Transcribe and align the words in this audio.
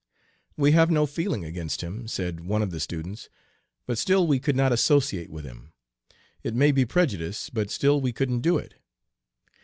'We 0.57 0.71
have 0.71 0.89
no 0.89 1.05
feeling 1.05 1.45
against 1.45 1.81
him,' 1.81 2.07
said 2.07 2.39
one 2.39 2.63
of 2.63 2.71
the 2.71 2.79
students, 2.79 3.29
'but 3.85 3.99
still 3.99 4.25
we 4.25 4.39
could 4.39 4.55
not 4.55 4.71
associate 4.71 5.29
with 5.29 5.45
him. 5.45 5.73
It 6.41 6.55
may 6.55 6.71
be 6.71 6.85
prejudice, 6.85 7.51
but 7.51 7.69
still 7.69 8.01
we 8.01 8.11
couldn't 8.11 8.41
do 8.41 8.57
it.' 8.57 8.73